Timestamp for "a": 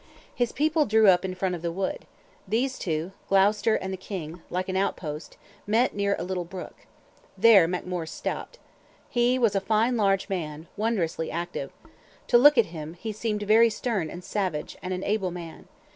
6.17-6.23, 9.53-9.61